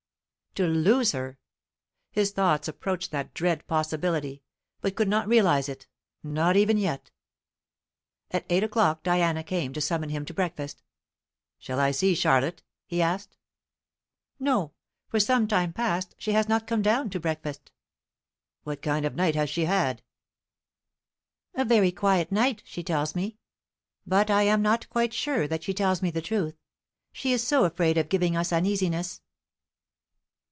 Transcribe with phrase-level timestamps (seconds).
[0.55, 1.39] To lose her!
[2.11, 4.43] His thoughts approached that dread possibility,
[4.81, 5.87] but could not realize it;
[6.23, 7.09] not even yet.
[8.31, 10.83] At eight o'clock Diana came to summon him to breakfast.
[11.57, 13.37] "Shall I see Charlotte?" he asked.
[14.41, 14.73] "No;
[15.07, 17.71] for some time past she has not come down to breakfast."
[18.63, 20.03] "What kind of night has she had?"
[21.55, 23.37] "A very quiet night, she tells me;
[24.05, 26.57] but I am not quite sure that she tells me the truth,
[27.13, 29.21] she is so afraid of giving us uneasiness."